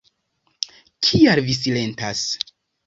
[1.09, 2.27] Kial vi silentas?